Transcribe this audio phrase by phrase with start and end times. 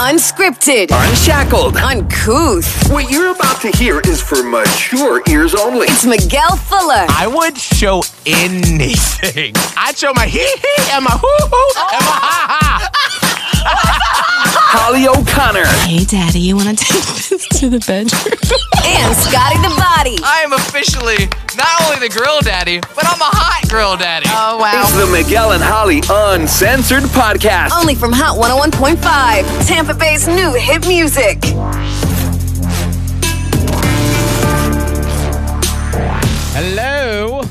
[0.00, 1.76] Unscripted, Unshackled.
[1.76, 2.64] uncouth.
[2.90, 5.88] What you're about to hear is for mature ears only.
[5.88, 9.52] It's Miguel Fuller I would show anything.
[9.76, 13.09] I'd show my hee hee and my hoo hoo and my ha ha.
[14.72, 15.66] Holly O'Connor.
[15.86, 18.32] Hey, Daddy, you want to take this to the bedroom?
[18.84, 20.16] and Scotty the Body.
[20.24, 24.26] I am officially not only the grill daddy, but I'm a hot grill daddy.
[24.30, 24.82] Oh, wow.
[24.82, 27.70] It's the Miguel and Holly Uncensored Podcast.
[27.78, 31.38] Only from Hot 101.5, Tampa Bay's new hit music.
[36.52, 37.42] Hello.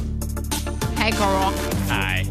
[0.96, 1.52] Hey, girl.
[1.88, 2.26] Hi.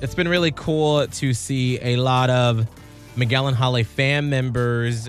[0.00, 2.66] It's been really cool to see a lot of
[3.16, 5.08] Miguel and Holly fan members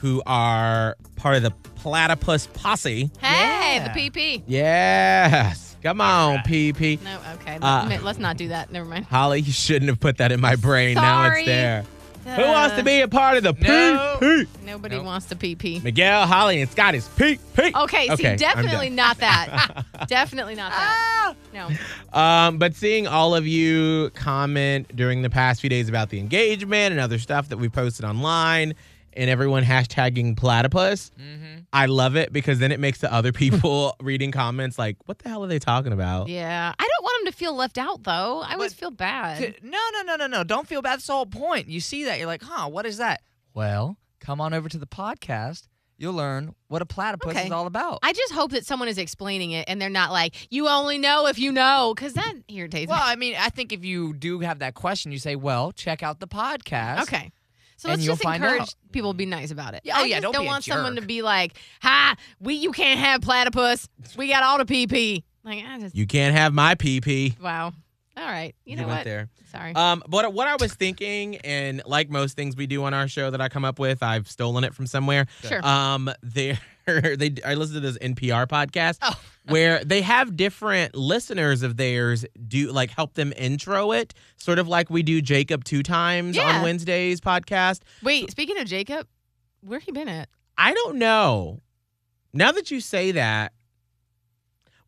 [0.00, 3.10] who are part of the Platypus Posse.
[3.20, 4.42] Hey, the PP.
[4.46, 5.76] Yes.
[5.82, 7.02] Come on, PP.
[7.02, 7.58] No, okay.
[7.60, 8.70] Uh, Let, let's not do that.
[8.70, 9.04] Never mind.
[9.06, 10.94] Holly, you shouldn't have put that in my brain.
[10.94, 11.40] Now Sorry.
[11.40, 11.84] it's there.
[12.24, 14.18] Uh, Who wants to be a part of the No.
[14.20, 14.46] PP?
[14.64, 15.80] Nobody wants to pee pee.
[15.80, 17.74] Miguel, Holly, and Scotty's PP.
[17.82, 18.96] Okay, see, I'm definitely done.
[18.96, 19.84] not that.
[20.08, 21.08] definitely not that.
[21.24, 21.34] Ah!
[21.54, 21.68] No.
[22.18, 26.92] Um, but seeing all of you comment during the past few days about the engagement
[26.92, 28.74] and other stuff that we posted online
[29.14, 31.60] and everyone hashtagging platypus, mm-hmm.
[31.72, 35.28] I love it because then it makes the other people reading comments like, what the
[35.28, 36.28] hell are they talking about?
[36.28, 36.74] Yeah.
[36.78, 36.88] I
[37.22, 38.42] him to feel left out, though.
[38.44, 39.56] I always feel bad.
[39.62, 40.44] No, no, no, no, no.
[40.44, 40.94] Don't feel bad.
[40.94, 41.68] That's the whole point.
[41.68, 42.18] You see that.
[42.18, 43.22] You're like, huh, what is that?
[43.54, 45.68] Well, come on over to the podcast.
[45.98, 47.46] You'll learn what a platypus Okay.
[47.46, 48.00] is all about.
[48.02, 51.26] I just hope that someone is explaining it and they're not like, you only know
[51.28, 53.00] if you know, because that irritates well.
[53.02, 56.18] I mean, I think if you do have that question, you say, well, check out
[56.18, 57.02] the podcast.
[57.02, 57.30] Okay.
[57.76, 58.74] So And let's you'll just find encourage out.
[58.92, 59.82] people to be nice about it.
[59.84, 61.08] Yeah, oh, I yeah, just don't don't be a want someone to jerk.
[61.08, 63.88] be like, "Ha, we you can't have platypus.
[64.16, 67.40] We got all the PP." Like, I just You can't have my PP.
[67.40, 67.72] wow.
[68.14, 69.04] All right, you know what?
[69.04, 69.30] there.
[69.50, 69.74] Sorry.
[69.74, 73.30] Um, but what I was thinking, and like most things we do on our show
[73.30, 75.26] that I come up with, I've stolen it from somewhere.
[75.44, 75.64] Sure.
[75.66, 79.18] Um, they they I listened to this NPR podcast Oh.
[79.48, 84.68] where they have different listeners of theirs do like help them intro it, sort of
[84.68, 86.56] like we do Jacob two times Yeah.
[86.58, 87.80] on Wednesday's podcast.
[88.02, 89.06] Wait, speaking of Jacob,
[89.62, 90.28] where he been at?
[90.58, 91.62] I don't know.
[92.34, 93.52] Now that you say that,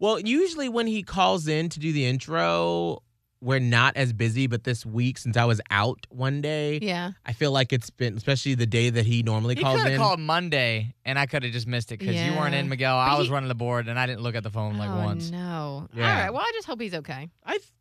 [0.05, 3.03] well, usually when he calls in to do the intro,
[3.41, 4.47] we're not as busy.
[4.47, 7.13] But this week, since I was out one day, Yeah.
[7.27, 9.93] I feel like it's been, especially the day that he normally You calls could have
[9.95, 9.99] in.
[9.99, 12.95] called Monday, and I could have just missed it because you weren't in, Miguel.
[12.97, 14.91] But I was he- running the board, and I didn't look at the phone like
[14.91, 15.31] oh once.
[15.31, 15.89] no.
[15.95, 16.03] Yeah.
[16.17, 16.31] All right.
[16.33, 17.31] Well, I just hope he's okay.
[17.45, 17.73] I th-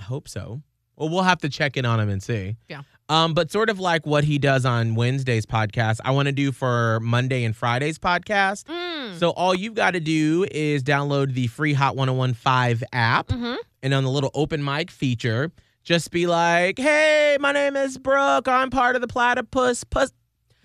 [0.00, 0.62] hope so.
[1.02, 2.54] Well, we'll have to check in on him and see.
[2.68, 2.82] Yeah.
[3.08, 6.52] Um, but sort of like what he does on Wednesday's podcast, I want to do
[6.52, 8.64] for Monday and Friday's podcast.
[8.66, 9.18] Mm.
[9.18, 13.26] So all you've got to do is download the free Hot 1015 app.
[13.28, 13.56] Mhm.
[13.82, 15.50] And on the little open mic feature,
[15.82, 18.46] just be like, hey, my name is Brooke.
[18.46, 19.82] I'm part of the platypus.
[19.82, 20.12] Pus-.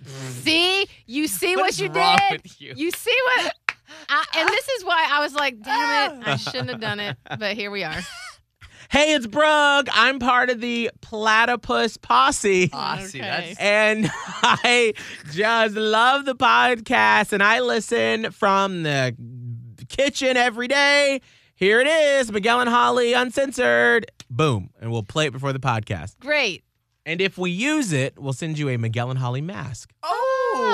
[0.05, 2.43] See, you see what, What's you wrong did.
[2.43, 2.73] with you?
[2.77, 3.53] You see what?
[4.09, 7.17] I, and this is why I was like, damn it, I shouldn't have done it.
[7.39, 7.95] But here we are.
[8.89, 9.87] Hey, it's Brooke.
[9.91, 12.67] I'm part of the platypus posse.
[12.67, 13.19] See, Okay.
[13.19, 14.93] that's and I
[15.33, 19.13] just love the podcast and I listen from the
[19.89, 21.21] kitchen every day.
[21.55, 24.09] Here it is, Miguel and Holly uncensored.
[24.29, 24.69] Boom.
[24.79, 26.17] And we'll play it before the podcast.
[26.19, 26.63] Great.
[27.05, 29.91] And if we use it, we'll send you a Miguel and Holly mask.
[30.03, 30.16] Oh,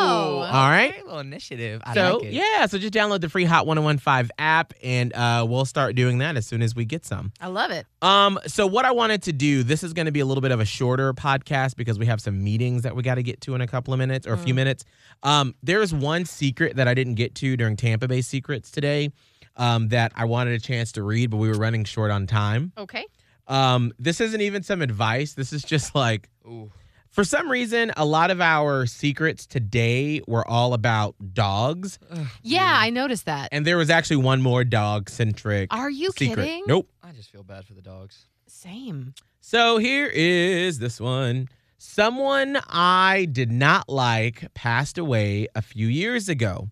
[0.03, 0.91] All right.
[0.91, 1.81] okay, little initiative.
[1.83, 2.33] I so, like it.
[2.33, 6.37] yeah, so just download the free Hot 1015 app and uh, we'll start doing that
[6.37, 7.31] as soon as we get some.
[7.39, 7.85] I love it.
[8.01, 10.51] Um, so what I wanted to do, this is going to be a little bit
[10.51, 13.55] of a shorter podcast because we have some meetings that we got to get to
[13.55, 14.85] in a couple of minutes or a few minutes.
[15.23, 19.11] Um, there's one secret that I didn't get to during Tampa Bay Secrets today
[19.55, 22.71] um, that I wanted a chance to read, but we were running short on time.
[22.77, 23.05] Okay.
[23.47, 25.33] Um, this isn't even some advice.
[25.33, 26.71] This is just like, Ooh.
[27.13, 31.99] For some reason, a lot of our secrets today were all about dogs,
[32.41, 33.49] Yeah, I noticed that.
[33.51, 35.71] and there was actually one more dog centric.
[35.73, 36.43] Are you secret.
[36.43, 36.63] kidding?
[36.67, 36.89] Nope.
[37.03, 38.25] I just feel bad for the dogs.
[38.47, 39.13] Same.
[39.41, 41.49] So here is this one.
[41.77, 46.69] Someone I did not like passed away a few years ago.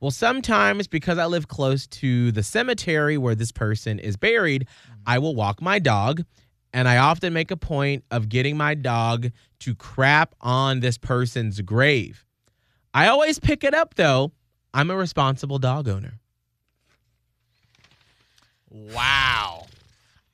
[0.00, 4.94] Well, sometimes because I live close to the cemetery where this person is buried, mm.
[5.06, 6.24] I will walk my dog.
[6.72, 9.30] And I often make a point of getting my dog
[9.60, 12.24] to crap on this person's grave.
[12.94, 14.32] I always pick it up though.
[14.74, 16.14] I'm a responsible dog owner.
[18.70, 19.66] Wow.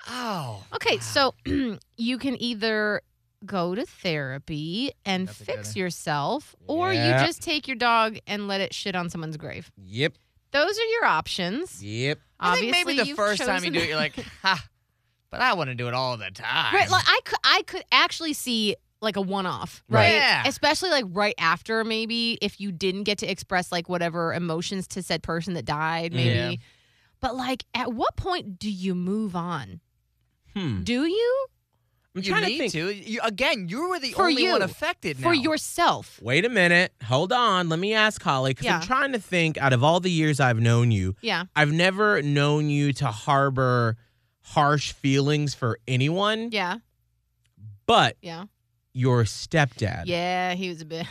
[0.09, 0.65] Oh.
[0.75, 1.35] Okay, so
[1.97, 3.03] you can either
[3.45, 7.21] go to therapy and That's fix yourself, or Yeah.
[7.21, 9.71] you just take your dog and let it shit on someone's grave.
[9.85, 10.15] Yep.
[10.53, 11.83] Those are your options.
[11.83, 12.19] Yep.
[12.41, 14.65] I Obviously, think maybe the first time you do it, you're like, ha.
[15.31, 16.75] But I want to do it all the time.
[16.75, 20.01] Right, like I could, I could actually see like a one off, Right.
[20.07, 20.13] right?
[20.15, 20.43] Yeah.
[20.47, 25.03] Especially like right after maybe if you didn't get to express like whatever emotions to
[25.03, 26.29] said person that died, maybe.
[26.35, 26.53] Yeah.
[27.21, 29.81] But like at what point do you move on?
[30.57, 30.83] Hmm.
[30.83, 31.47] Do you?
[32.17, 32.73] I'm you trying need to think.
[33.05, 33.11] to.
[33.11, 34.51] You, again, you were the For only you.
[34.53, 36.19] one affected For yourself.
[36.23, 36.93] Wait a minute.
[37.05, 37.69] Hold on.
[37.69, 39.59] Let me ask Holly because I'm trying to think.
[39.59, 41.45] Out of all the years I've known you, Yeah.
[41.55, 43.97] I've never known you to harbor
[44.51, 46.79] harsh feelings for anyone, Yeah.
[47.87, 48.45] but Yeah.
[48.93, 50.05] your stepdad.
[50.07, 51.07] Yeah, he was a bit.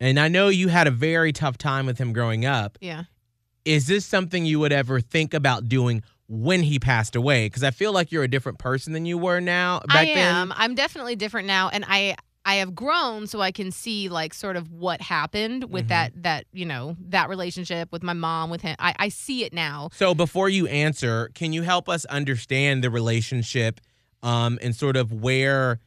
[0.00, 2.76] And I know you had a very tough time with him growing up.
[2.80, 3.04] Yeah.
[3.64, 7.46] Is this something you would ever think about doing when he passed away?
[7.46, 10.34] Because I feel like you're a different person than you were now back I then.
[10.36, 10.52] am.
[10.56, 14.56] I'm definitely different now, and I I have grown, so I can see like sort
[14.56, 15.88] of what happened with Mhm.
[15.88, 18.76] that that you know that relationship with my mom with him.
[18.78, 19.88] I I see it now.
[19.94, 23.80] So before you answer, can you help us understand the relationship
[24.22, 25.80] um, and sort of where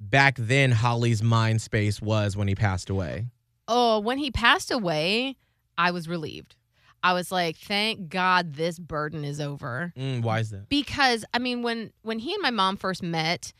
[0.00, 3.26] back then Holly's mind space was when he passed away?
[3.68, 5.36] Oh, when he passed away,
[5.78, 6.56] I was relieved.
[7.04, 9.92] I was like, thank God this burden is over.
[9.98, 10.68] Mm, why is that?
[10.68, 13.52] because I mean when when he and my mom first met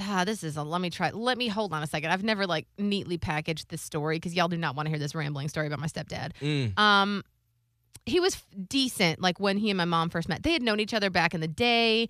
[0.00, 2.10] ah, this is a let me try let me hold on a second.
[2.10, 5.14] I've never like neatly packaged this story because y'all do not want to hear this
[5.14, 6.32] rambling story about my stepdad.
[6.40, 7.22] Mm, um
[8.04, 10.42] he was decent like when he and my mom first met.
[10.42, 12.08] They had known each other back in the day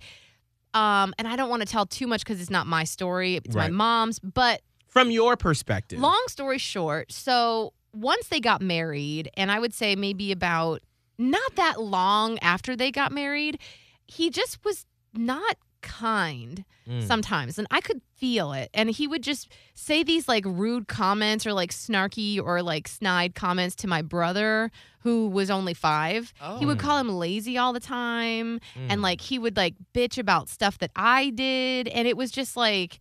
[0.73, 3.55] um and I don't want to tell too much because it's not my story it's
[3.55, 5.99] my mom's but From your perspective.
[5.99, 10.81] Long story short, so once they got married, and I would say maybe about
[11.17, 13.59] not that long after they got married,
[14.05, 17.05] he just was not kind Mm.
[17.05, 17.57] sometimes.
[17.57, 18.69] And I could feel it.
[18.73, 23.35] And he would just say these like rude comments or like snarky or like snide
[23.35, 24.71] comments to my brother
[25.01, 26.33] who was only five.
[26.59, 26.81] He would Oh.
[26.81, 28.87] call him lazy all the time Mm.
[28.89, 32.55] and like he would like bitch about stuff that I did and it was just
[32.55, 32.99] like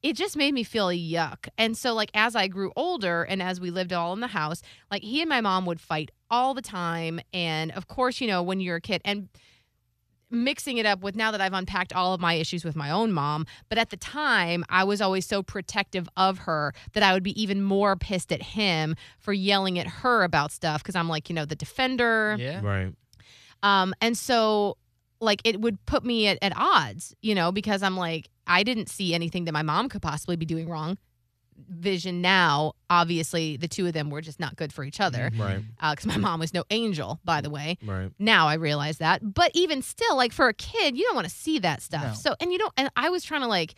[0.00, 1.48] it just made me feel yuck.
[1.58, 4.62] And so like as I grew older and as we lived all in the house,
[4.92, 8.40] like he and my mom would fight all the time and of course, you know,
[8.44, 9.28] when you're a kid and
[10.30, 13.12] mixing it up with now that I've unpacked all of my issues with my own
[13.12, 17.22] mom, but at the time I was always so protective of her that I would
[17.22, 21.28] be even more pissed at him for yelling at her about stuff because I'm like,
[21.28, 22.36] you know, the defender.
[22.38, 22.60] yeah.
[22.62, 22.94] Right.
[23.62, 24.76] Um, and so
[25.20, 28.88] like it would put me at, at odds, you know, because I'm like, I didn't
[28.88, 30.98] see anything that my mom could possibly be doing wrong.
[31.68, 35.60] Vision now, obviously, the two of them were just not good for each other Right.
[35.80, 37.78] because my mom was no angel, by the way.
[37.84, 38.10] Right.
[38.18, 39.34] Now I realize that.
[39.34, 42.04] But even still, like for a kid, you don't want to see that stuff.
[42.04, 42.12] No.
[42.14, 43.74] So, and you don't, and I was trying to like,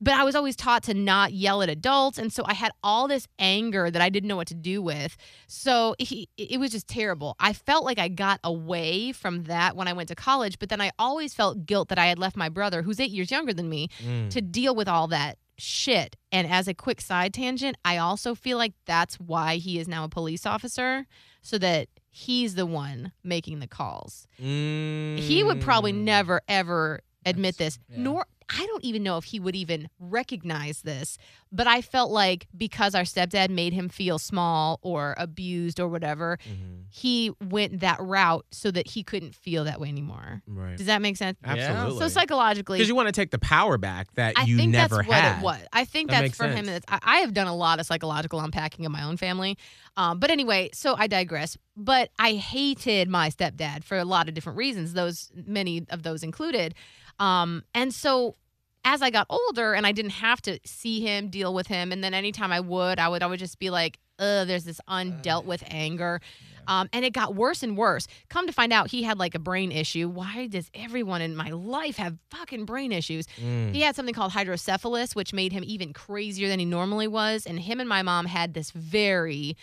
[0.00, 2.18] but I was always taught to not yell at adults.
[2.18, 5.16] And so I had all this anger that I didn't know what to do with.
[5.48, 7.34] So he, it was just terrible.
[7.40, 10.80] I felt like I got away from that when I went to college, but then
[10.80, 13.68] I always felt guilt that I had left my brother, who's eight years younger than
[13.68, 14.30] me, Mm.
[14.30, 16.16] to deal with all that shit.
[16.32, 20.04] And as a quick side tangent, I also feel like that's why he is now
[20.04, 21.06] a police officer,
[21.42, 24.26] so that he's the one making the calls.
[24.38, 26.02] He would probably Mm.
[26.04, 27.96] never ever admit this, yeah.
[27.98, 31.18] nor I don't even know if he would even recognize this,
[31.52, 36.38] but I felt like because our stepdad made him feel small or abused or whatever,
[36.48, 36.84] Mhm.
[36.88, 40.42] he went that route so that he couldn't feel that way anymore.
[40.46, 40.76] Right.
[40.78, 41.36] Does that make sense?
[41.44, 41.98] Absolutely.
[41.98, 44.96] So psychologically, because you want to take the power back that I you think never
[44.96, 45.38] that's what had.
[45.40, 45.60] it was.
[45.72, 46.56] I think That that's for him.
[46.56, 46.68] sense.
[46.68, 49.58] And it's, I, I have done a lot of psychological unpacking of my own family.
[49.96, 51.56] Um, but anyway, so I digress.
[51.76, 54.94] But I hated my stepdad for a lot of different reasons.
[54.94, 56.74] Those many of those included.
[57.18, 58.36] Um, and so
[58.84, 62.02] as I got older and I didn't have to see him, deal with him, and
[62.02, 65.62] then anytime I would, I would always just be like, Ugh, there's this undealt with
[65.68, 66.20] anger.
[66.66, 68.06] Um, and it got worse and worse.
[68.28, 70.08] Come to find out, he had like a brain issue.
[70.08, 73.26] Why does everyone in my life have fucking brain issues?
[73.40, 73.72] Mm.
[73.74, 77.46] He had something called hydrocephalus, which made him even crazier than he normally was.
[77.46, 79.56] And him and my mom had this very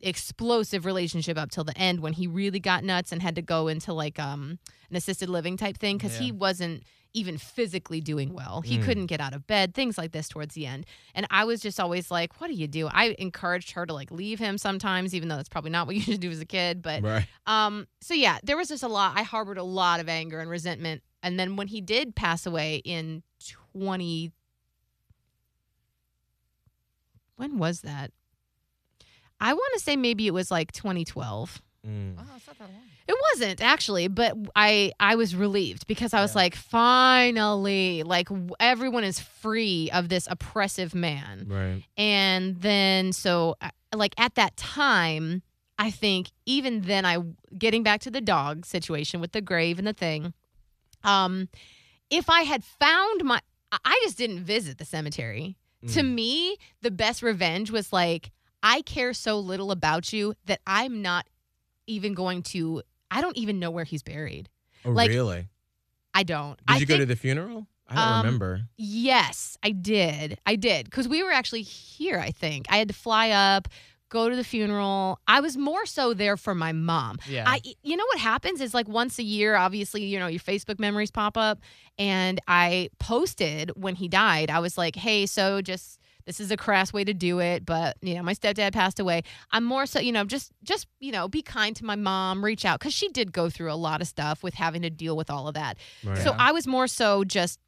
[0.00, 3.68] explosive relationship up till the end when he really got nuts and had to go
[3.68, 4.58] into like um
[4.94, 6.84] an assisted living type thing because he wasn't
[7.16, 8.60] even physically doing well.
[8.62, 8.82] He Mm.
[8.84, 10.84] couldn't get out of bed, things like this towards the end.
[11.14, 12.88] And I was just always like, what do you do?
[12.88, 16.02] I encouraged her to like leave him sometimes, even though that's probably not what you
[16.02, 16.82] should do as a kid.
[16.82, 17.26] But Right.
[17.46, 19.16] um, so yeah, there was just a lot.
[19.16, 21.02] I harbored a lot of anger and resentment.
[21.22, 23.22] And then when he did pass away in
[23.72, 24.32] 20
[27.36, 28.12] When was that?
[29.40, 31.60] I want to say maybe it was like 2012.
[31.86, 32.14] Mm.
[32.18, 32.82] Oh, it's not that long.
[33.06, 38.50] It wasn't actually, but I I was relieved because I was like finally like w-
[38.58, 41.46] everyone is free of this oppressive man.
[41.48, 41.82] Right.
[41.96, 45.42] And then, so uh, like at that time,
[45.78, 47.18] I think even then, I
[47.56, 50.32] getting back to the dog situation with the grave and the thing.
[51.02, 51.48] Um,
[52.10, 53.40] if I had found my,
[53.72, 55.56] I- I just didn't visit the cemetery.
[55.88, 56.14] To Mm.
[56.14, 58.30] me, the best revenge was like,
[58.62, 61.26] I care so little about you that I'm not
[61.86, 64.48] even going to, I don't even know where he's buried.
[64.84, 65.48] Oh, like, really?
[66.12, 66.56] I don't.
[66.66, 67.66] Did I you go to the funeral?
[67.88, 68.60] I don't Um, remember.
[68.76, 70.38] Yes, I did.
[70.46, 70.86] I did.
[70.86, 72.66] Because we were actually here, I think.
[72.70, 73.68] I had to fly up,
[74.08, 75.18] go to the funeral.
[75.26, 77.18] I was more so there for my mom.
[77.28, 77.44] Yeah.
[77.46, 80.78] I you know what happens is like once a year, obviously, you know, your Facebook
[80.78, 81.60] memories pop up.
[81.98, 86.56] And I posted when he died, I was like, hey, so just this is a
[86.56, 89.22] crass way to do it, but you know, my stepdad passed away.
[89.52, 92.64] I'm more so, you know, just just, you know, be kind to my mom, reach
[92.64, 95.28] out cuz she did go through a lot of stuff with having to deal with
[95.30, 95.76] all of that.
[96.02, 96.18] Right.
[96.18, 97.60] So I was more so just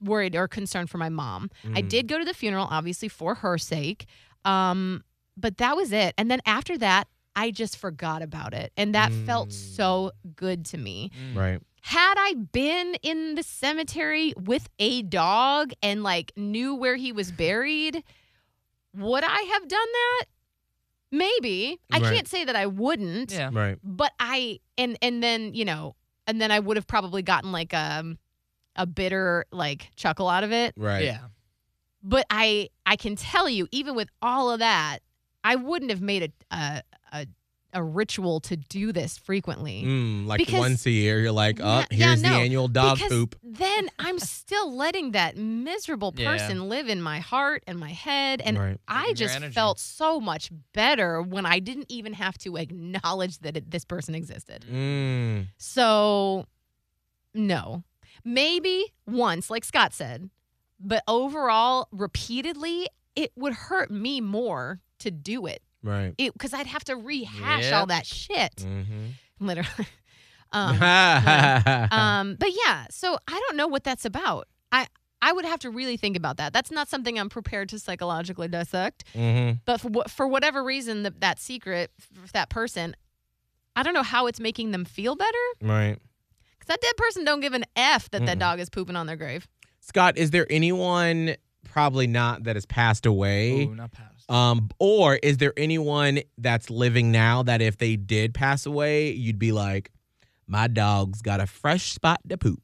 [0.00, 1.50] worried or concerned for my mom.
[1.74, 1.88] I Mm.
[1.88, 4.06] did go to the funeral, obviously for her sake,
[4.44, 5.04] um,
[5.36, 6.14] but that was it.
[6.18, 9.52] And then after that, I just forgot about it, and that felt Mm.
[9.52, 11.10] so good to me.
[11.34, 11.60] right.
[11.84, 17.32] Had I been in the cemetery with a dog and like knew where he was
[17.32, 18.02] buried,
[18.96, 20.24] would I have done that?
[21.10, 21.80] Maybe.
[21.90, 22.14] I Right.
[22.14, 23.50] can't say that I wouldn't yeah.
[23.52, 23.78] Right.
[23.82, 25.96] but I and and then you know
[26.26, 28.16] and then I would have probably gotten like um
[28.76, 30.74] a bitter like chuckle out of it.
[30.76, 31.04] Right.
[31.04, 31.18] Yeah.
[32.02, 35.00] But I I can tell you even with all of that,
[35.44, 37.26] I wouldn't have made a a a,
[37.74, 39.82] a ritual to do this frequently.
[39.84, 42.68] Mm, like Because- once a year, you're like, oh, Yeah, yeah, here's no, the annual
[42.68, 43.36] dog because poop.
[43.42, 46.30] Then I'm still letting that miserable Yeah.
[46.36, 48.80] person live in my heart and my head and right.
[48.86, 53.56] I Taking just felt so much better when I didn't even have to acknowledge that
[53.56, 54.66] it, this person existed.
[54.70, 56.46] Mm, So,
[57.34, 57.84] no.
[58.24, 60.30] Maybe once, like Scott said,
[60.78, 65.62] but overall, repeatedly, it would hurt me more to do it.
[65.82, 66.14] Right.
[66.16, 69.06] Because I'd have to rehash all that shit, Mm-hmm.
[69.40, 69.86] literally.
[70.52, 74.48] um, um, but yeah, so I don't know what that's about.
[74.70, 74.86] I
[75.20, 76.52] I would have to really think about that.
[76.52, 79.04] That's not something I'm prepared to psychologically dissect.
[79.14, 79.58] mm-hmm.
[79.64, 82.94] But for for whatever reason, that that secret, for that person,
[83.76, 85.38] I don't know how it's making them feel better.
[85.62, 85.96] Right.
[86.58, 88.40] Because that dead person don't give an F that that Mm-mm.
[88.40, 89.48] dog is pooping on their grave.
[89.80, 91.34] Scott, is there anyone
[91.64, 93.64] probably not that has passed away?
[93.64, 94.11] Ooh, not passed.
[94.28, 99.38] Um, or is there anyone that's living now that if they did pass away, you'd
[99.38, 99.90] be like,
[100.46, 102.62] my dog's got a fresh spot to poop?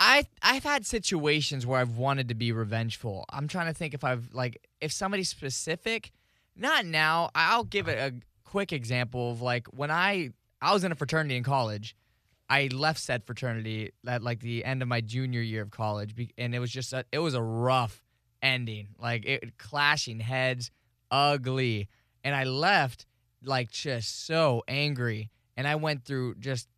[0.00, 3.26] I I've had situations where I've wanted to be revengeful.
[3.30, 6.10] I'm trying to think if I've like if somebody specific.
[6.56, 7.30] Not now.
[7.34, 8.14] I'll give it a
[8.44, 11.94] quick example of like when I I was in a fraternity in college.
[12.48, 16.52] I left said fraternity at like the end of my junior year of college, and
[16.52, 18.02] it was just a, it was a rough
[18.42, 20.70] ending, like it clashing heads,
[21.10, 21.88] ugly,
[22.24, 23.06] and I left
[23.42, 26.68] like just so angry, and I went through just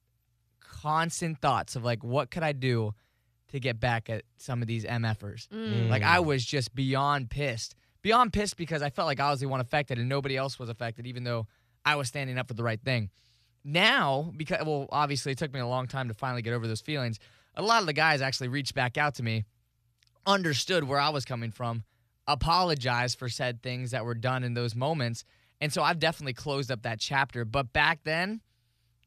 [0.61, 2.95] constant thoughts of like what could I do
[3.53, 5.49] to get back at some of these MFers.
[5.49, 5.89] Mm.
[5.89, 7.75] Like I was just beyond pissed.
[8.01, 10.69] Beyond pissed because I felt like I was the one affected and nobody else was
[10.69, 11.47] affected, even though
[11.85, 13.11] I was standing up for the right thing.
[13.65, 16.81] Now, because well, obviously it took me a long time to finally get over those
[16.81, 17.21] feelings.
[17.55, 19.45] A lot of the guys actually reached back out to me,
[20.27, 21.85] understood where I was coming from,
[22.27, 25.25] apologized for said things that were done in those moments.
[25.61, 27.45] And so I've definitely closed up that chapter.
[27.45, 28.41] But back then,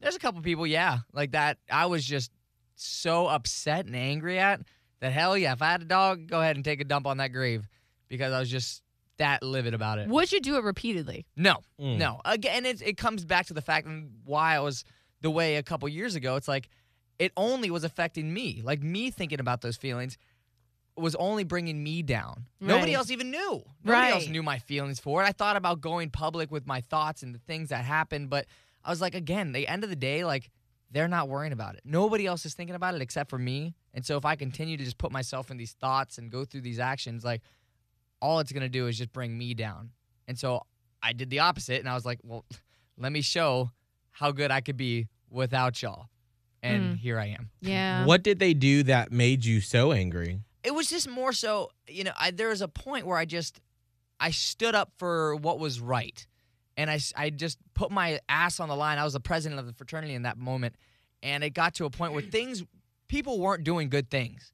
[0.00, 2.30] there's a couple people, yeah, like that I was just
[2.74, 4.60] so upset and angry at
[5.00, 7.18] that hell yeah, if I had a dog, go ahead and take a dump on
[7.18, 7.66] that grave
[8.08, 8.82] because I was just
[9.18, 10.08] that livid about it.
[10.08, 11.26] Would you do it repeatedly?
[11.36, 11.96] No, Mm.
[11.98, 12.20] no.
[12.24, 14.84] Again, it, it comes back to the fact and why I was
[15.22, 16.36] the way a couple years ago.
[16.36, 16.68] It's like
[17.18, 18.60] it only was affecting me.
[18.62, 20.18] Like me thinking about those feelings
[20.96, 22.46] was only bringing me down.
[22.60, 23.62] Nobody else even knew.
[23.84, 25.26] Nobody else knew my feelings for it.
[25.26, 28.46] I thought about going public with my thoughts and the things that happened, but
[28.84, 30.50] I was like, again, the end of the day, like
[30.90, 31.82] they're not worrying about it.
[31.84, 33.74] Nobody else is thinking about it except for me.
[33.92, 36.60] And so if I continue to just put myself in these thoughts and go through
[36.62, 37.42] these actions, like
[38.22, 39.90] all it's gonna do is just bring me down.
[40.28, 40.62] And so
[41.02, 42.44] I did the opposite, and I was like, well,
[42.96, 43.70] let me show
[44.12, 46.06] how good I could be without y'all.
[46.62, 46.98] And Mm.
[46.98, 47.50] here I am.
[47.60, 48.06] Yeah.
[48.06, 50.40] What did they do that made you so angry?
[50.66, 53.60] It was just more so, you know, I, there was a point where I just,
[54.18, 56.26] I stood up for what was right.
[56.76, 58.98] And I I just put my ass on the line.
[58.98, 60.74] I was the president of the fraternity in that moment.
[61.22, 62.64] And it got to a point where things,
[63.08, 64.52] people weren't doing good things.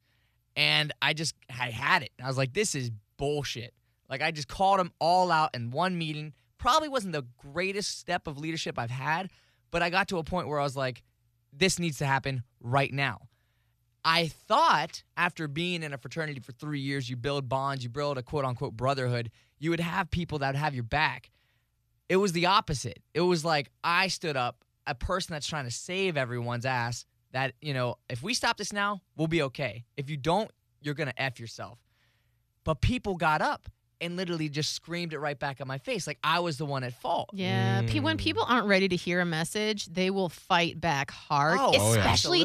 [0.54, 2.12] And I just, I had it.
[2.22, 3.72] I was like, this is bullshit.
[4.08, 6.34] Like, I just called them all out in one meeting.
[6.58, 9.30] Probably wasn't the greatest step of leadership I've had,
[9.70, 11.02] but I got to a point where I was like,
[11.52, 13.22] this needs to happen right now.
[14.04, 18.18] I thought after being in a fraternity for three years, you build bonds, you build
[18.18, 21.30] a quote unquote brotherhood, you would have people that would have your back.
[22.08, 23.00] It was the opposite.
[23.14, 27.54] It was like I stood up, a person that's trying to save everyone's ass, that,
[27.62, 29.84] you know, if we stop this now, we'll be okay.
[29.96, 31.78] If you don't, you're gonna f yourself.
[32.64, 33.68] But people got up
[34.02, 36.84] and literally just screamed it right back at my face, like I was the one
[36.84, 37.30] at fault.
[37.32, 37.82] Yeah.
[37.86, 38.20] Pe- when Mm.
[38.20, 41.58] people aren't ready to hear a message, they will fight back hard.
[41.60, 42.00] Oh, oh, yeah.
[42.00, 42.42] especially.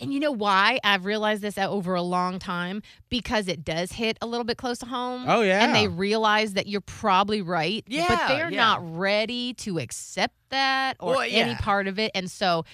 [0.00, 0.80] And you know why?
[0.82, 4.78] I've realized this over a long time because it does hit a little bit close
[4.78, 5.26] to home.
[5.28, 5.64] Oh, yeah.
[5.64, 7.84] And they realize that you're probably right.
[7.86, 8.56] Yeah, But they're yeah.
[8.56, 12.10] not ready to accept that or Well, any part of it.
[12.14, 12.64] And so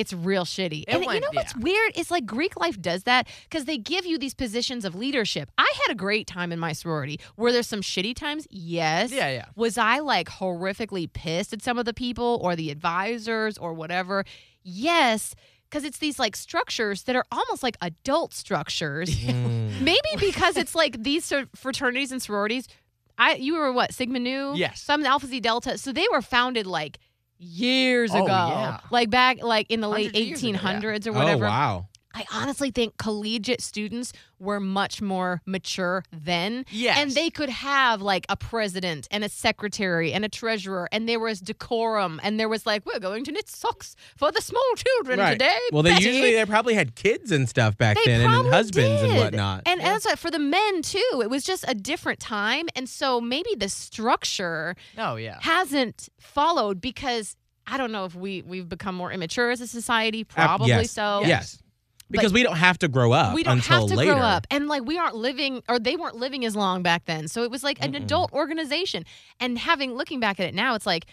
[0.00, 0.82] it's real shitty.
[0.82, 1.92] It and you went- know what's weird?
[1.94, 5.50] It's like Greek life does that because they give you these positions of leadership.
[5.58, 7.20] I had a great time in my sorority.
[7.36, 8.46] Were there some shitty times?
[8.50, 9.12] Yes.
[9.12, 9.44] Yeah, yeah.
[9.56, 14.24] Was I like horrifically pissed at some of the people or the advisors or whatever?
[14.62, 15.34] Yes,
[15.68, 19.10] because it's these like structures that are almost like adult structures.
[19.30, 19.80] Mm.
[19.82, 22.68] Maybe because it's like these fraternities and sororities.
[23.16, 24.52] I you were what Sigma Nu?
[24.54, 24.82] Yes.
[24.82, 25.78] So I'm Alpha Xi Delta.
[25.78, 26.98] So they were founded like
[27.40, 28.80] years Oh, ago, yeah.
[28.90, 30.80] like back like in the late Hundreds of years ago, yeah.
[30.80, 31.44] 1800s or Oh whatever.
[31.46, 31.88] wow.
[32.12, 36.64] I honestly think collegiate students were much more mature then.
[36.70, 36.98] Yes.
[36.98, 41.20] And they could have like a president and a secretary and a treasurer, and there
[41.20, 45.20] was decorum, and there was like, we're going to knit socks for the small children
[45.20, 45.32] Right.
[45.32, 45.58] today.
[45.72, 49.02] Well, they Betty." usually they probably had kids and stuff back They then, and husbands
[49.02, 49.62] and whatnot.
[49.66, 52.68] And that's why for the men too, it was just a different time.
[52.74, 55.38] And so maybe the structure Oh yeah.
[55.42, 57.36] hasn't followed because
[57.66, 60.20] I don't know if we we've become more immature as a society.
[60.22, 60.90] Ab- Probably yes.
[60.90, 61.22] so.
[61.24, 61.62] Yes.
[62.10, 64.14] Because we don't have to grow up we don't until have to later.
[64.14, 67.28] grow up and like we aren't living or they weren't living as long back then
[67.28, 68.02] so it was like an Mm-mm.
[68.02, 69.04] adult organization
[69.38, 71.06] and having looking back at it now it's like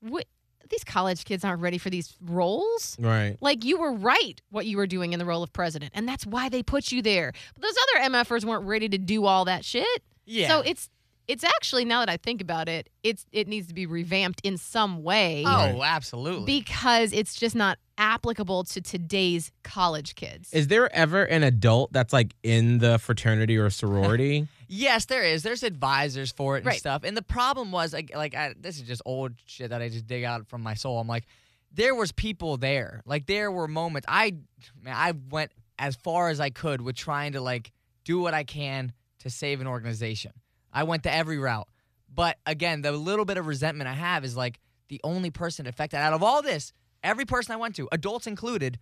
[0.00, 0.26] what
[0.70, 3.36] these college kids aren't ready for these roles Right.
[3.40, 6.26] like you were right what you were doing in the role of president and that's
[6.26, 9.64] why they put you there but those other mfers weren't ready to do all that
[9.64, 10.48] shit Yeah.
[10.48, 10.88] so it's
[11.28, 14.56] it's actually now that i think about it it's it needs to be revamped in
[14.56, 16.44] some way oh, absolutely.
[16.46, 22.12] because it's just not applicable to today's college kids Is there ever an adult that's
[22.12, 24.48] like in the fraternity or sorority?
[24.70, 25.42] Yes, there is.
[25.42, 26.78] There's advisors for it and Right.
[26.78, 27.02] stuff.
[27.02, 30.06] And the problem was, like, like I, this is just old shit that I just
[30.06, 31.00] dig out from my soul.
[31.00, 31.24] I'm like,
[31.72, 33.00] there was people there.
[33.06, 34.04] Like, there were moments.
[34.10, 34.34] I,
[34.82, 37.72] man, I went as far as I could with trying to like
[38.04, 40.32] do what I can to save an organization.
[40.72, 41.68] I went to every route.
[42.12, 45.98] But again, the little bit of resentment I have is like the only person affected
[45.98, 46.72] out of all this.
[47.02, 48.78] Every person I went to, adults included,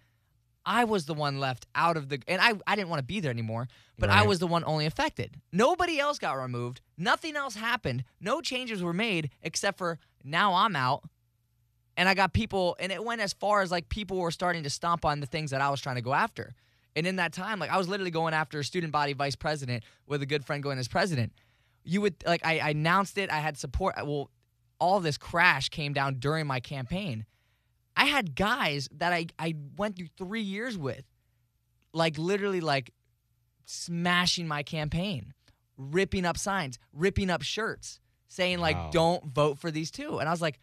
[0.64, 3.20] I was the one left out of the, and I, I didn't want to be
[3.20, 3.68] there anymore,
[3.98, 5.40] but I was the one only affected.
[5.52, 6.80] Nobody else got removed.
[6.98, 8.04] Nothing else happened.
[8.20, 11.04] No changes were made except for now I'm out.
[11.96, 14.70] And I got people, and it went as far as like people were starting to
[14.70, 16.54] stomp on the things that I was trying to go after.
[16.96, 19.84] And in that time, like I was literally going after a student body vice president
[20.06, 21.32] with a good friend going as president.
[21.86, 23.94] You would, like, I, I announced it, I had support.
[24.04, 24.30] Well,
[24.78, 27.24] all this crash came down during my campaign.
[27.96, 31.04] I had guys that I, I went through three years with,
[31.94, 32.90] like literally like
[33.64, 35.32] smashing my campaign,
[35.76, 38.90] ripping up signs, ripping up shirts, saying like, Wow.
[38.92, 40.18] don't vote for these two.
[40.18, 40.58] And I was like,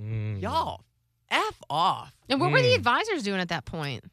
[0.00, 0.40] Mm.
[0.40, 0.84] y'all,
[1.30, 2.14] F off.
[2.28, 2.76] And what were the Mm.
[2.76, 4.04] advisors doing at that point?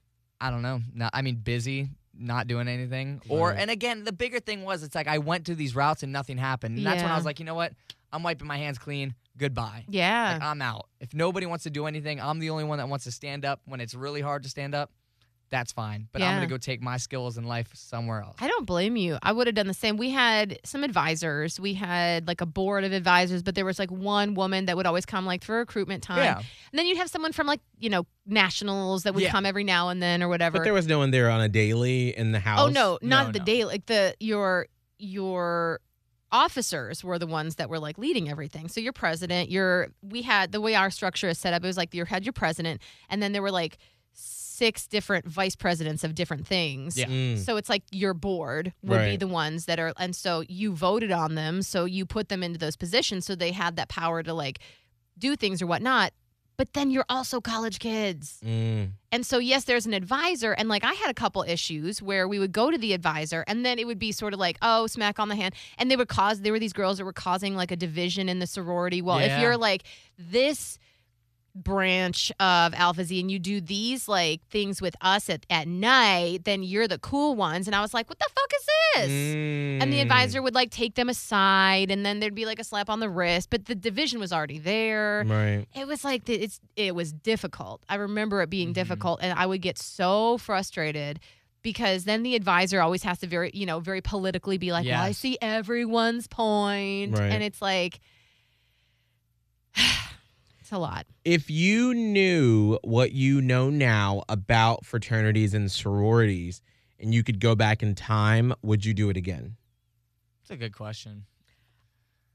[0.41, 0.81] I don't know.
[0.93, 3.21] No, I mean, busy, not doing anything.
[3.29, 3.59] Or, Right.
[3.59, 6.37] and again, the bigger thing was it's like I went to these routes and nothing
[6.37, 6.77] happened.
[6.77, 7.73] And that's when I was like, you know what?
[8.11, 9.13] I'm wiping my hands clean.
[9.37, 9.83] Goodbye.
[9.89, 10.33] Yeah.
[10.33, 10.87] Like, I'm out.
[11.01, 13.59] If nobody wants to do anything, I'm the only one that wants to stand up
[13.65, 14.91] when it's really hard to stand up.
[15.51, 16.07] That's fine.
[16.11, 16.35] But I'm Yeah.
[16.37, 18.35] going to go take my skills in life somewhere else.
[18.39, 19.17] I don't blame you.
[19.21, 19.95] I would have done the same.
[19.95, 21.59] We had some advisors.
[21.59, 24.85] We had like a board of advisors, but there was like one woman that would
[24.87, 26.17] always come like for recruitment time.
[26.23, 26.37] Yeah.
[26.37, 29.31] And then you'd have someone from like, you know, nationals that would Yeah.
[29.31, 30.57] come every now and then or whatever.
[30.57, 32.59] But there was no one there on a daily in the house.
[32.59, 33.45] oh no, not No, the no.
[33.45, 35.79] day like the your your
[36.31, 38.67] officers were the ones that were like leading everything.
[38.67, 41.77] So your president, your we had the way our structure is set up, it was
[41.77, 43.77] like you had your president and then there were like
[44.55, 46.97] six different vice presidents of different things.
[46.97, 47.07] Yeah.
[47.07, 47.37] Mm.
[47.37, 51.11] So it's like your board would be the ones that are, and so you voted
[51.11, 51.61] on them.
[51.61, 53.25] So you put them into those positions.
[53.25, 54.59] So they had that power to like
[55.17, 56.13] do things or whatnot.
[56.57, 58.39] But then you're also college kids.
[58.41, 58.91] Mm.
[59.11, 60.53] And so, yes, there's an advisor.
[60.53, 63.65] And like I had a couple issues where we would go to the advisor and
[63.65, 65.53] then it would be sort of like, oh, smack on the hand.
[65.77, 68.39] And they would cause, there were these girls that were causing like a division in
[68.39, 69.01] the sorority.
[69.01, 69.83] Well, if you're like
[70.17, 70.79] this
[71.55, 76.43] branch of Alpha Xi and you do these like things with us at, at night,
[76.43, 77.65] then you're the cool ones.
[77.67, 79.33] And I was like, what the fuck is this?
[79.81, 80.01] And the Mm.
[80.01, 83.09] advisor would like take them aside and then there'd be like a slap on the
[83.09, 85.23] wrist, but the division was already there.
[85.25, 85.65] Right.
[85.73, 87.81] It was like the- it's it was difficult.
[87.87, 88.73] I remember it being Mhm.
[88.73, 91.19] difficult and I would get so frustrated
[91.61, 95.01] because then the advisor always has to very, you know, very politically be like, "Well,
[95.01, 97.31] I see everyone's point." Right.
[97.31, 97.99] And it's like
[100.75, 101.05] a lot.
[101.23, 106.61] If you knew what you know now about fraternities and sororities,
[106.99, 109.55] and you could go back in time, would you do it again?
[110.41, 111.25] It's a good question.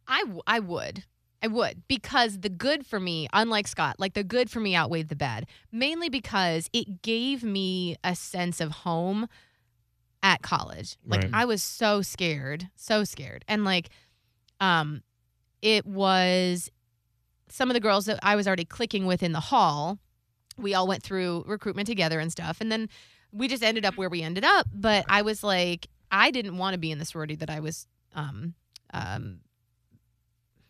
[0.09, 1.05] I, w- I would.
[1.42, 5.09] I would because the good for me, unlike Scott, like the good for me outweighed
[5.09, 9.26] the bad, mainly because it gave me a sense of home
[10.22, 10.98] at college.
[11.07, 11.31] Like Right.
[11.33, 13.44] I was so scared, so scared.
[13.48, 13.88] And like
[14.61, 15.03] um
[15.62, 16.70] it was
[17.51, 19.99] some of the girls that I was already clicking with in the hall.
[20.57, 22.61] We all went through recruitment together and stuff.
[22.61, 22.89] And then
[23.33, 26.75] we just ended up where we ended up, but I was like I didn't want
[26.75, 28.55] to be in the sorority that I was um
[28.93, 29.41] um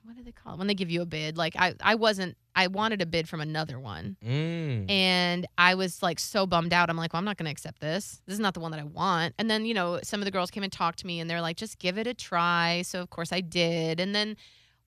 [0.04, 0.58] what do they call it?
[0.58, 1.36] When they give you a bid.
[1.36, 4.16] Like i i wasn't i wanted a bid from another one.
[4.24, 4.90] Mm.
[4.90, 6.90] and i was like so bummed out.
[6.90, 8.20] I'm like well i'm not going to accept this.
[8.26, 9.34] This is not the one that i want.
[9.38, 11.40] And then you know some of the girls came and talked to me and they're
[11.40, 12.82] like just give it a try.
[12.82, 14.00] So of course i did.
[14.00, 14.36] And then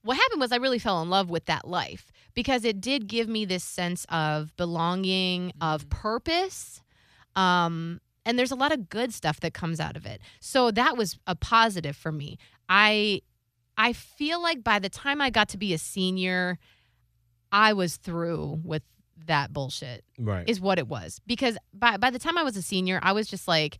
[0.04, 3.28] what happened was i really fell in love with that life because it did give
[3.28, 6.82] me this sense of belonging of purpose
[7.36, 10.22] um and there's a lot of good stuff that comes out of it.
[10.40, 12.38] So that was a positive for me.
[12.70, 13.22] I
[13.78, 16.58] i feel like by the time i got to be a senior
[17.52, 18.82] i was through with
[19.26, 20.48] that bullshit Right.
[20.48, 21.20] is what it was.
[21.28, 23.78] Because by by the time I was a senior, I was just like,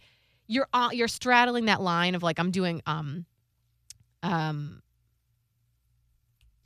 [0.48, 3.26] you're uh, you're straddling that line of like I'm doing um
[4.22, 4.83] um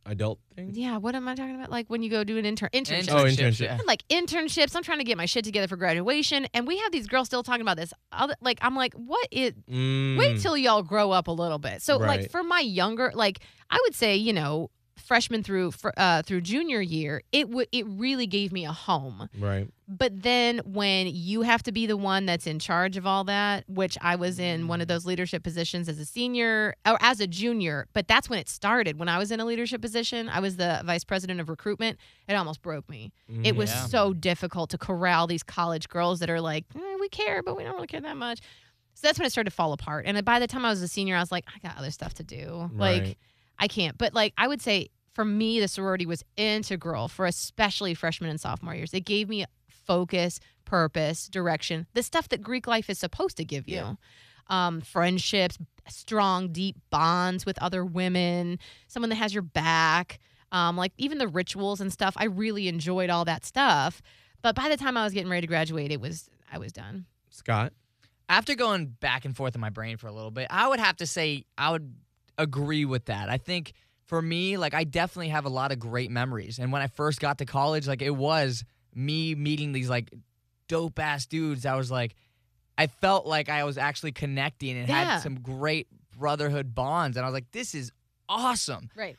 [0.08, 0.72] Adult thing?
[0.74, 3.12] yeah what am I talking about like when you go do an intern internship.
[3.12, 3.60] Oh, internship.
[3.62, 3.78] yeah.
[3.86, 7.08] Like internships, I'm trying to get my shit together for graduation, and we have these
[7.08, 7.94] girls still talking about this.
[8.12, 9.54] Other, like I'm like, what is?
[9.70, 10.18] Mm.
[10.18, 11.82] Wait till y'all grow up a little bit.
[11.82, 12.22] So Right.
[12.22, 13.40] like for my younger, like
[13.70, 17.86] I would say, you know, freshman through fr- uh, through junior year, it would it
[17.88, 19.30] really gave me a home.
[19.40, 19.68] Right.
[19.88, 23.64] But then when you have to be the one that's in charge of all that,
[23.70, 27.28] which I was in one of those leadership positions as a senior or as a
[27.28, 29.00] junior, but that's when it started.
[29.00, 31.98] When I was in a leadership position, I was the vice president of recruitment.
[32.28, 33.14] It almost broke me.
[33.44, 33.86] It was Yeah.
[33.86, 37.64] so difficult to corral these college girls that are like, "Eh, we care, but we
[37.64, 38.40] don't really care that much.
[38.94, 40.06] So that's when it started to fall apart.
[40.08, 42.16] And by the time I was a senior, I was like, I got other stuff
[42.16, 42.70] to do.
[42.74, 43.18] Like, Right.
[43.60, 43.98] I can't.
[43.98, 48.40] But like I would say for me, the sorority was integral for especially freshman and
[48.40, 48.94] sophomore years.
[48.94, 53.68] It gave me focus, purpose, direction, the stuff that Greek life is supposed to give
[53.68, 53.98] you.
[54.48, 55.58] Um, friendships,
[55.90, 60.20] strong, deep bonds with other women, someone that has your back,
[60.52, 62.14] um, like even the rituals and stuff.
[62.16, 64.02] I really enjoyed all that stuff.
[64.42, 67.06] But by the time I was getting ready to graduate, it was I was done.
[67.30, 67.74] Scott?
[68.30, 70.98] After going back and forth in my brain for a little bit, I would have
[70.98, 71.96] to say I would
[72.38, 73.30] agree with that.
[73.30, 73.74] I think
[74.06, 76.60] for me, like I definitely have a lot of great memories.
[76.60, 80.14] And when I first got to college, like it was me meeting these like
[80.68, 81.66] dope ass dudes.
[81.66, 82.16] I was like,
[82.78, 85.14] I felt like I was actually connecting and Yeah.
[85.14, 87.18] had some great brotherhood bonds.
[87.18, 87.92] And I was like, this is
[88.30, 88.90] awesome.
[88.96, 89.18] Right.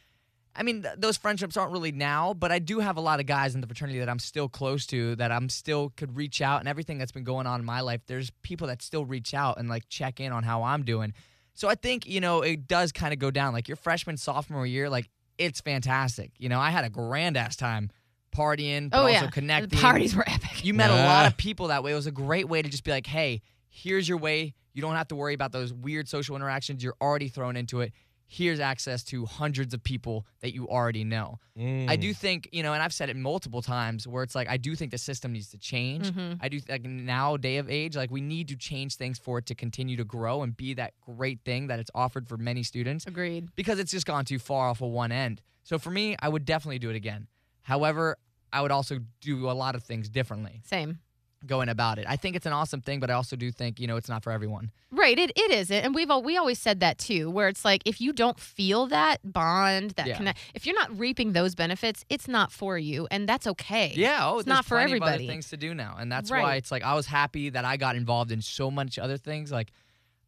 [0.54, 3.26] I mean, th- those friendships aren't really now, but I do have a lot of
[3.26, 6.58] guys in the fraternity that I'm still close to, that I'm still could reach out,
[6.60, 8.00] and everything that's been going on in my life.
[8.06, 11.14] There's people that still reach out and like check in on how I'm doing.
[11.58, 13.52] So I think you know it does kind of go down.
[13.52, 16.30] Like your freshman sophomore year, like it's fantastic.
[16.38, 17.90] You know, I had a grand ass time
[18.32, 19.76] partying, but oh also yeah, connecting.
[19.76, 20.64] The parties were epic.
[20.64, 21.90] You met a lot of people that way.
[21.90, 24.54] It was a great way to just be like, hey, here's your way.
[24.72, 26.84] You don't have to worry about those weird social interactions.
[26.84, 27.92] You're already thrown into it.
[28.30, 31.38] Here's access to hundreds of people that you already know.
[31.56, 32.00] I Mm.
[32.00, 34.76] do think, you know, and I've said it multiple times where it's like, I do
[34.76, 36.10] think the system needs to change.
[36.10, 36.38] Mhm.
[36.40, 39.46] I do, like, now, day of age, like, we need to change things for it
[39.46, 43.06] to continue to grow and be that great thing that it's offered for many students
[43.06, 43.48] Agreed.
[43.56, 45.40] because it's just gone too far off of one end.
[45.64, 47.28] So for me, I would definitely do it again.
[47.62, 48.18] However,
[48.52, 51.00] I would also do a lot of things differently Same.
[51.46, 52.06] Going about it.
[52.08, 54.22] I think it's an awesome thing, but I also do think, you know, it's not
[54.24, 54.70] for everyone.
[54.90, 57.30] Right, it, it is, and we've al- we always said that too.
[57.30, 60.16] Where it's like if you don't feel that bond, that Yeah.
[60.16, 63.92] connect, if you're not reaping those benefits, it's not for you, and that's okay.
[63.94, 65.24] Yeah, oh, It's not for plenty of everybody.
[65.24, 67.76] other things to do now, and that's why it's like I was happy that I
[67.76, 69.52] got involved in so much other things.
[69.52, 69.70] Like,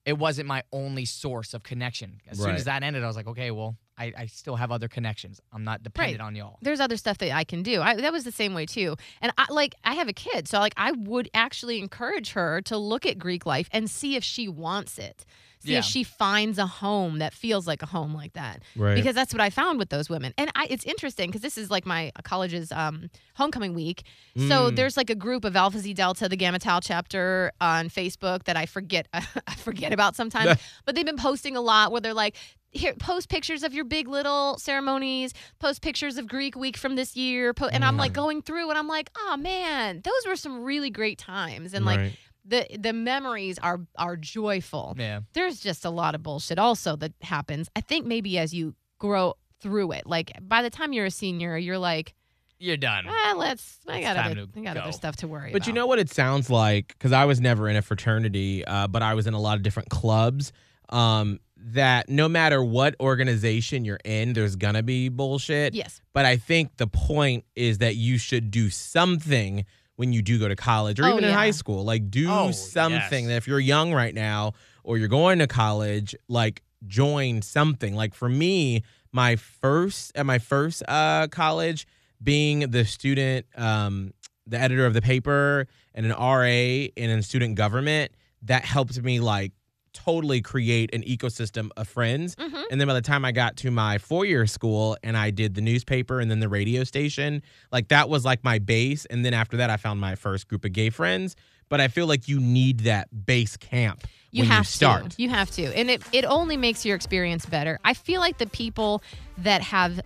[0.07, 2.21] it wasn't my only source of connection.
[2.29, 4.89] As soon as that ended, I was like, okay, well, I, I still have other
[4.89, 5.41] connections.
[5.53, 6.27] I'm not dependent Right.
[6.27, 6.59] on y'all.
[6.63, 7.81] There's other stuff that I can do.
[7.83, 8.97] I, that was the same way too.
[9.21, 12.77] And I like I have a kid, so like I would actually encourage her to
[12.77, 15.25] look at Greek life and see if she wants it.
[15.63, 15.81] See Yeah.
[15.81, 18.63] if she finds a home that feels like a home like that.
[18.75, 18.95] Right.
[18.95, 20.33] because that's what I found with those women.
[20.39, 24.05] And I, it's interesting because this is like my college's um, homecoming week.
[24.49, 24.77] So Mm.
[24.77, 28.57] there's like a group of Alpha Zeta Delta, the Gamma Tau chapter on Facebook that
[28.57, 30.59] I forget I forget about sometimes.
[30.87, 32.37] but they've been posting a lot where they're like.
[32.73, 35.35] Here, post pictures of your big little ceremonies.
[35.59, 37.53] Post pictures of Greek week from this year.
[37.53, 40.91] Po- and I'm like going through, and I'm like, oh man, those were some really
[40.91, 41.75] great times.
[41.75, 42.17] And like Right.
[42.45, 45.21] the the memories are are joyful Yeah.
[45.33, 47.69] there's just a lot of bullshit also that happens.
[47.75, 51.57] I think maybe as you grow through it, like by the time you're a senior,
[51.59, 52.15] you're like,
[52.61, 53.05] you're done.
[53.09, 53.79] Ah, let's.
[53.89, 55.59] I It's got time other, to I got other stuff to worry about.
[55.59, 56.89] But you know what it sounds like?
[56.89, 59.63] Because I was never in a fraternity, uh, but I was in a lot of
[59.65, 60.53] different clubs.
[60.91, 65.75] Um, that no matter what organization you're in, there's gonna be bullshit.
[65.75, 66.01] Yes.
[66.13, 69.65] But I think the point is that you should do something
[69.97, 71.85] when you do go to college or Oh, even in high school.
[71.85, 73.29] Like do Oh, something yes.
[73.29, 77.95] that if you're young right now or you're going to college, like join something.
[77.95, 81.87] Like for me, my first at my first uh college,
[82.23, 84.13] being the student, um,
[84.47, 89.21] the editor of the paper and an RA and in student government, that helped me
[89.21, 89.53] like
[89.93, 92.37] totally create an ecosystem of friends.
[92.37, 92.65] Mhm.
[92.71, 95.55] And then by the time I got to my four year school and I did
[95.55, 99.05] the newspaper and then the radio station, like that was like my base.
[99.07, 101.37] And then after that, I found my first group of gay friends.
[101.69, 105.11] But I feel like you need that base camp you have you start.
[105.11, 105.23] to.
[105.23, 107.79] You have to, and it it only makes your experience better.
[107.85, 109.03] I feel like the people
[109.39, 110.01] that have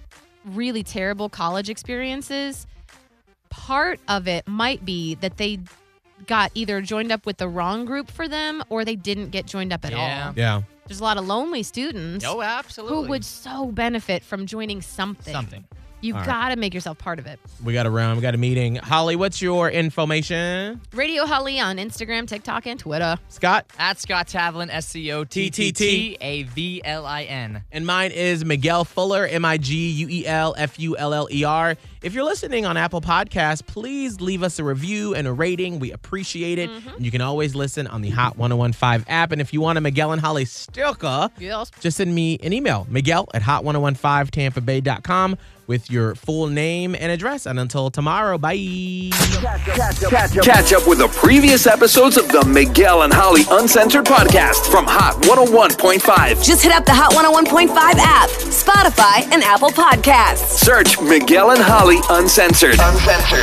[0.45, 2.67] really terrible college experiences,
[3.51, 5.61] part of it might be that they
[6.27, 9.73] got either joined up with the wrong group for them or they didn't get joined
[9.73, 10.27] up at Yeah.
[10.29, 10.33] all.
[10.37, 10.63] Yeah.
[10.87, 12.97] There's a lot of lonely students Oh, absolutely.
[12.97, 15.33] who would so benefit from joining something.
[15.33, 15.65] something?
[16.05, 16.27] You All right.
[16.27, 17.41] got to make yourself part of it.
[17.65, 18.19] We got a round.
[18.19, 18.77] We got a meeting.
[18.77, 20.79] Holly, what's your information?
[20.93, 23.17] Radio Holly on Instagram, TikTok, and Twitter.
[23.31, 23.65] Scott?
[23.79, 27.63] At Scott Tavlin, S C O T T T A V L I N.
[27.73, 31.27] And mine is Miguel Fuller, M I G U E L F U L L
[31.33, 31.75] E R.
[32.03, 35.79] If you're listening on Apple Podcasts, please leave us a review and a rating.
[35.79, 36.69] We appreciate it.
[36.69, 36.89] Mm-hmm.
[36.97, 39.33] And you can always listen on the Hot 1015 app.
[39.33, 41.71] And if you want a Miguel and Holly sticker, Yes.
[41.81, 47.47] just send me an email, Miguel at hot1015tampabay.com with your full name and address.
[47.47, 48.55] And until tomorrow, bye.
[50.43, 55.15] Catch up with the previous episodes of the Miguel and Holly Uncensored podcast from Hot
[55.23, 56.45] 101.5.
[56.45, 60.59] Just hit up the Hot 101.5 app, Spotify, and Apple Podcasts.
[60.59, 62.79] Search Miguel and Holly Uncensored.
[62.81, 63.41] Uncensored.